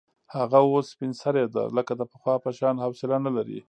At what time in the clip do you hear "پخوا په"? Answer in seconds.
2.11-2.49